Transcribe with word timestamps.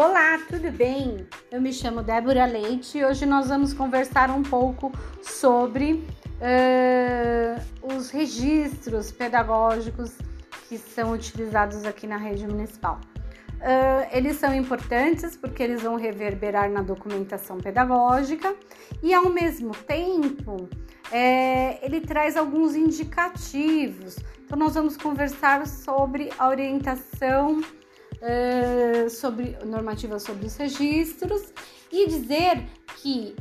Olá, 0.00 0.38
tudo 0.48 0.70
bem? 0.70 1.26
Eu 1.50 1.60
me 1.60 1.72
chamo 1.72 2.04
Débora 2.04 2.44
Leite 2.44 2.98
e 2.98 3.04
hoje 3.04 3.26
nós 3.26 3.48
vamos 3.48 3.74
conversar 3.74 4.30
um 4.30 4.44
pouco 4.44 4.92
sobre 5.20 5.94
uh, 6.38 7.96
os 7.96 8.08
registros 8.08 9.10
pedagógicos 9.10 10.16
que 10.68 10.78
são 10.78 11.14
utilizados 11.14 11.84
aqui 11.84 12.06
na 12.06 12.16
rede 12.16 12.46
municipal. 12.46 13.00
Uh, 13.54 14.06
eles 14.12 14.36
são 14.36 14.54
importantes 14.54 15.36
porque 15.36 15.64
eles 15.64 15.82
vão 15.82 15.96
reverberar 15.96 16.70
na 16.70 16.80
documentação 16.80 17.58
pedagógica 17.58 18.54
e, 19.02 19.12
ao 19.12 19.28
mesmo 19.28 19.72
tempo, 19.74 20.68
é, 21.10 21.84
ele 21.84 22.00
traz 22.00 22.36
alguns 22.36 22.76
indicativos. 22.76 24.16
Então, 24.44 24.56
nós 24.56 24.74
vamos 24.74 24.96
conversar 24.96 25.66
sobre 25.66 26.30
a 26.38 26.48
orientação 26.48 27.60
uh, 28.22 29.10
sobre 29.10 29.56
normativa 29.64 30.18
sobre 30.18 30.46
os 30.46 30.56
registros 30.56 31.52
e 31.90 32.06
dizer 32.06 32.64
que 32.96 33.34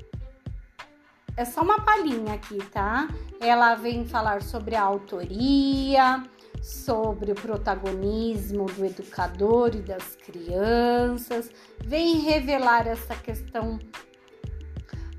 é 1.35 1.45
só 1.45 1.61
uma 1.61 1.81
palhinha 1.81 2.33
aqui, 2.33 2.57
tá? 2.71 3.07
Ela 3.39 3.75
vem 3.75 4.07
falar 4.07 4.41
sobre 4.41 4.75
a 4.75 4.81
autoria, 4.81 6.23
sobre 6.61 7.31
o 7.31 7.35
protagonismo 7.35 8.65
do 8.65 8.85
educador 8.85 9.75
e 9.75 9.81
das 9.81 10.15
crianças, 10.15 11.49
vem 11.83 12.21
revelar 12.21 12.87
essa 12.87 13.15
questão 13.15 13.79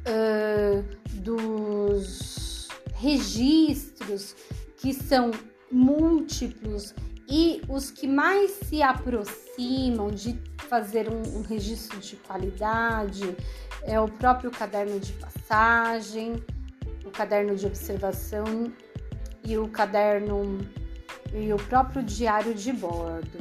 uh, 0.09 0.83
dos 1.21 2.69
registros 2.95 4.35
que 4.77 4.93
são 4.93 5.31
múltiplos 5.71 6.95
os 7.69 7.91
que 7.91 8.07
mais 8.07 8.53
se 8.53 8.83
aproximam 8.83 10.11
de 10.11 10.41
fazer 10.69 11.09
um, 11.11 11.39
um 11.39 11.43
registro 11.43 11.99
de 11.99 12.17
qualidade 12.17 13.37
é 13.83 14.01
o 14.01 14.09
próprio 14.09 14.51
caderno 14.51 14.99
de 14.99 15.13
passagem, 15.15 16.43
o 17.05 17.11
caderno 17.11 17.55
de 17.55 17.67
observação 17.67 18.73
e 19.45 19.57
o 19.59 19.69
caderno 19.69 20.59
e 21.33 21.53
o 21.53 21.57
próprio 21.57 22.03
diário 22.03 22.55
de 22.55 22.73
bordo. 22.73 23.39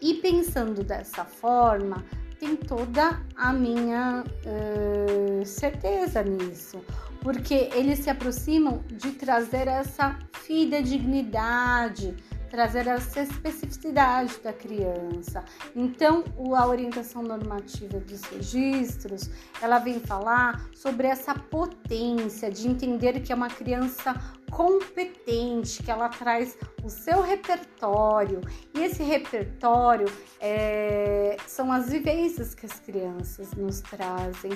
E 0.00 0.14
pensando 0.14 0.82
dessa 0.82 1.24
forma, 1.24 2.04
tem 2.38 2.54
toda 2.54 3.20
a 3.34 3.52
minha 3.52 4.24
uh, 4.24 5.44
certeza 5.44 6.22
nisso, 6.22 6.80
porque 7.20 7.68
eles 7.72 7.98
se 8.00 8.10
aproximam 8.10 8.84
de 8.86 9.12
trazer 9.12 9.66
essa 9.66 10.16
fidedignidade, 10.32 12.16
trazer 12.48 12.86
essa 12.86 13.20
especificidade 13.20 14.38
da 14.42 14.52
criança. 14.52 15.44
Então, 15.74 16.24
a 16.56 16.66
orientação 16.66 17.22
normativa 17.22 17.98
dos 18.00 18.22
registros, 18.22 19.30
ela 19.60 19.78
vem 19.78 20.00
falar 20.00 20.68
sobre 20.74 21.06
essa 21.06 21.34
potência 21.34 22.50
de 22.50 22.68
entender 22.68 23.20
que 23.20 23.32
é 23.32 23.34
uma 23.34 23.48
criança 23.48 24.14
competente, 24.50 25.82
que 25.82 25.90
ela 25.90 26.08
traz 26.08 26.56
o 26.82 26.88
seu 26.88 27.20
repertório 27.20 28.40
e 28.74 28.80
esse 28.80 29.02
repertório 29.02 30.06
é, 30.40 31.36
são 31.46 31.70
as 31.70 31.90
vivências 31.90 32.54
que 32.54 32.64
as 32.64 32.80
crianças 32.80 33.52
nos 33.52 33.80
trazem. 33.80 34.52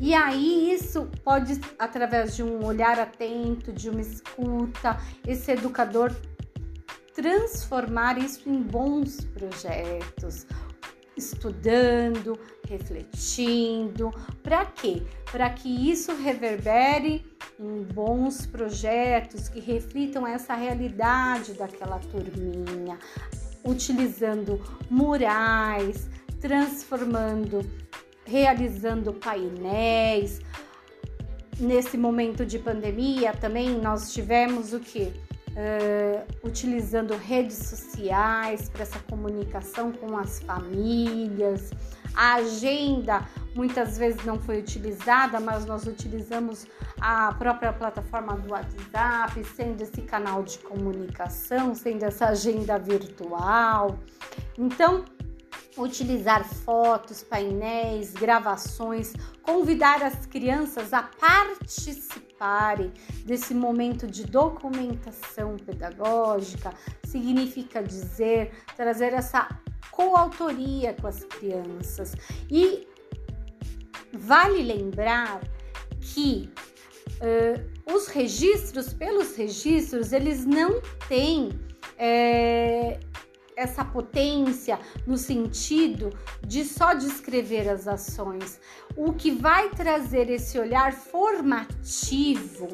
E 0.00 0.14
aí 0.14 0.72
isso 0.72 1.08
pode, 1.24 1.60
através 1.78 2.34
de 2.34 2.42
um 2.42 2.64
olhar 2.64 2.98
atento, 2.98 3.72
de 3.72 3.88
uma 3.88 4.00
escuta, 4.00 4.98
esse 5.26 5.52
educador 5.52 6.12
transformar 7.16 8.18
isso 8.18 8.46
em 8.46 8.60
bons 8.60 9.24
projetos, 9.24 10.46
estudando, 11.16 12.38
refletindo. 12.68 14.10
Para 14.42 14.66
quê? 14.66 15.02
Para 15.32 15.48
que 15.48 15.90
isso 15.90 16.14
reverbere 16.14 17.24
em 17.58 17.82
bons 17.84 18.44
projetos 18.44 19.48
que 19.48 19.60
reflitam 19.60 20.26
essa 20.26 20.54
realidade 20.54 21.54
daquela 21.54 21.98
turminha, 22.00 22.98
utilizando 23.64 24.60
murais, 24.90 26.10
transformando, 26.38 27.64
realizando 28.26 29.14
painéis. 29.14 30.42
Nesse 31.58 31.96
momento 31.96 32.44
de 32.44 32.58
pandemia 32.58 33.32
também 33.32 33.70
nós 33.80 34.12
tivemos 34.12 34.74
o 34.74 34.80
que? 34.80 35.25
Uh, 35.56 36.46
utilizando 36.46 37.16
redes 37.16 37.56
sociais 37.56 38.68
para 38.68 38.82
essa 38.82 38.98
comunicação 39.00 39.90
com 39.92 40.16
as 40.16 40.40
famílias. 40.40 41.70
A 42.14 42.36
agenda 42.36 43.26
muitas 43.54 43.98
vezes 43.98 44.24
não 44.24 44.38
foi 44.38 44.58
utilizada, 44.58 45.40
mas 45.40 45.66
nós 45.66 45.86
utilizamos 45.86 46.66
a 47.00 47.32
própria 47.34 47.72
plataforma 47.72 48.34
do 48.36 48.52
WhatsApp, 48.52 49.42
sendo 49.44 49.82
esse 49.82 50.02
canal 50.02 50.42
de 50.42 50.58
comunicação, 50.58 51.74
sendo 51.74 52.04
essa 52.04 52.28
agenda 52.28 52.78
virtual. 52.78 53.98
Então, 54.58 55.04
utilizar 55.76 56.44
fotos, 56.44 57.22
painéis, 57.22 58.12
gravações, 58.12 59.12
convidar 59.42 60.02
as 60.02 60.26
crianças 60.26 60.92
a 60.92 61.02
participarem 61.02 62.92
desse 63.24 63.54
momento 63.54 64.06
de 64.06 64.24
documentação 64.24 65.56
pedagógica 65.56 66.72
significa 67.04 67.82
dizer 67.82 68.52
trazer 68.76 69.12
essa 69.12 69.48
coautoria 69.90 70.94
com 70.94 71.06
as 71.06 71.24
crianças. 71.24 72.14
E 72.50 72.86
vale 74.12 74.62
lembrar 74.62 75.40
que 76.00 76.50
uh, 77.20 77.94
os 77.94 78.08
registros, 78.08 78.92
pelos 78.92 79.36
registros, 79.36 80.12
eles 80.12 80.44
não 80.44 80.80
têm 81.08 81.50
é, 81.98 82.45
essa 83.66 83.84
potência 83.84 84.78
no 85.06 85.16
sentido 85.16 86.16
de 86.46 86.64
só 86.64 86.94
descrever 86.94 87.68
as 87.68 87.86
ações. 87.86 88.60
O 88.96 89.12
que 89.12 89.30
vai 89.30 89.70
trazer 89.70 90.30
esse 90.30 90.58
olhar 90.58 90.92
formativo 90.92 92.68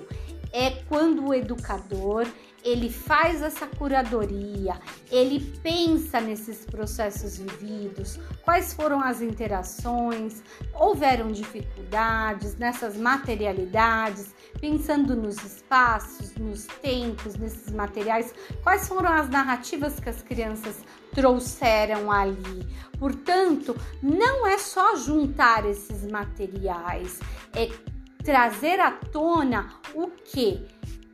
é 0.52 0.70
quando 0.88 1.28
o 1.28 1.34
educador 1.34 2.26
ele 2.64 2.90
faz 2.90 3.42
essa 3.42 3.66
curadoria, 3.66 4.78
ele 5.10 5.40
pensa 5.62 6.20
nesses 6.20 6.64
processos 6.64 7.36
vividos, 7.38 8.18
quais 8.42 8.72
foram 8.72 9.00
as 9.02 9.20
interações, 9.20 10.42
houveram 10.74 11.32
dificuldades 11.32 12.56
nessas 12.56 12.96
materialidades, 12.96 14.34
pensando 14.60 15.16
nos 15.16 15.42
espaços, 15.42 16.34
nos 16.36 16.66
tempos, 16.80 17.34
nesses 17.36 17.72
materiais, 17.72 18.32
quais 18.62 18.86
foram 18.86 19.10
as 19.12 19.28
narrativas 19.28 19.98
que 19.98 20.08
as 20.08 20.22
crianças 20.22 20.84
trouxeram 21.12 22.10
ali. 22.10 22.66
Portanto, 22.98 23.76
não 24.02 24.46
é 24.46 24.58
só 24.58 24.96
juntar 24.96 25.68
esses 25.68 26.06
materiais, 26.06 27.18
é 27.54 27.68
trazer 28.22 28.78
à 28.78 28.92
tona 28.92 29.68
o 29.94 30.06
que 30.08 30.64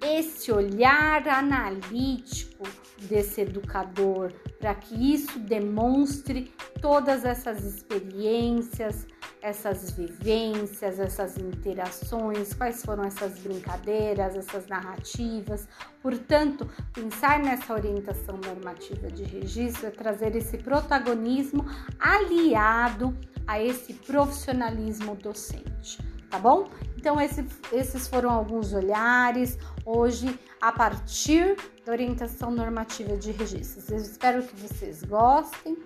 esse 0.01 0.53
olhar 0.53 1.27
analítico 1.29 2.65
desse 3.03 3.41
educador, 3.43 4.33
para 4.59 4.75
que 4.75 5.15
isso 5.15 5.39
demonstre 5.39 6.53
todas 6.81 7.25
essas 7.25 7.65
experiências, 7.65 9.07
essas 9.41 9.91
vivências, 9.93 10.99
essas 10.99 11.39
interações, 11.39 12.53
quais 12.55 12.85
foram 12.85 13.05
essas 13.05 13.39
brincadeiras, 13.39 14.37
essas 14.37 14.67
narrativas. 14.67 15.69
Portanto, 16.03 16.69
pensar 16.93 17.39
nessa 17.39 17.73
orientação 17.73 18.37
normativa 18.39 19.09
de 19.09 19.23
registro 19.23 19.87
é 19.87 19.91
trazer 19.91 20.35
esse 20.35 20.59
protagonismo 20.59 21.65
aliado 22.01 23.17
a 23.47 23.63
esse 23.63 23.95
profissionalismo 23.95 25.15
docente 25.15 25.99
tá 26.31 26.39
bom? 26.39 26.69
Então, 26.97 27.21
esse, 27.21 27.47
esses 27.73 28.09
foram 28.09 28.31
alguns 28.31 28.73
olhares 28.73 29.57
hoje 29.85 30.39
a 30.61 30.73
partir 30.73 31.57
da 31.85 31.93
orientação 31.93 32.51
normativa 32.51 33.17
de 33.17 33.31
registros. 33.31 33.89
Eu 33.89 33.99
espero 33.99 34.43
que 34.43 34.57
vocês 34.57 35.03
gostem 35.05 35.77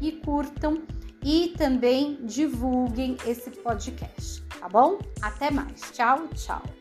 e 0.00 0.12
curtam 0.12 0.82
e 1.24 1.54
também 1.58 2.18
divulguem 2.24 3.16
esse 3.26 3.50
podcast, 3.50 4.42
tá 4.58 4.68
bom? 4.68 4.98
Até 5.20 5.50
mais. 5.50 5.80
Tchau, 5.92 6.28
tchau. 6.28 6.79